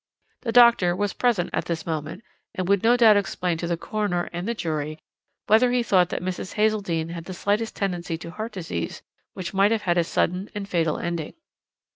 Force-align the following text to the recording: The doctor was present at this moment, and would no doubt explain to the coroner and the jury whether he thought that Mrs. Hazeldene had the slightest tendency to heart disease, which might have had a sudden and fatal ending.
The 0.41 0.51
doctor 0.51 0.95
was 0.95 1.13
present 1.13 1.51
at 1.53 1.65
this 1.65 1.85
moment, 1.85 2.23
and 2.55 2.67
would 2.67 2.81
no 2.81 2.97
doubt 2.97 3.17
explain 3.17 3.59
to 3.59 3.67
the 3.67 3.77
coroner 3.77 4.31
and 4.33 4.47
the 4.47 4.55
jury 4.55 4.97
whether 5.45 5.69
he 5.71 5.83
thought 5.83 6.09
that 6.09 6.23
Mrs. 6.23 6.53
Hazeldene 6.53 7.09
had 7.11 7.25
the 7.25 7.35
slightest 7.35 7.75
tendency 7.75 8.17
to 8.17 8.31
heart 8.31 8.51
disease, 8.53 9.03
which 9.35 9.53
might 9.53 9.69
have 9.69 9.83
had 9.83 9.99
a 9.99 10.03
sudden 10.03 10.49
and 10.55 10.67
fatal 10.67 10.97
ending. 10.97 11.35